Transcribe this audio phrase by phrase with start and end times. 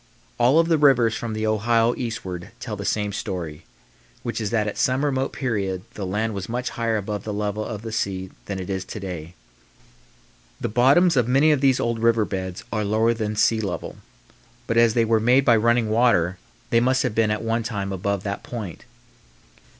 [0.39, 3.65] All of the rivers from the Ohio eastward tell the same story,
[4.23, 7.63] which is that at some remote period the land was much higher above the level
[7.63, 9.35] of the sea than it is to day.
[10.59, 13.97] The bottoms of many of these old river beds are lower than sea level,
[14.65, 16.39] but as they were made by running water
[16.71, 18.85] they must have been at one time above that point.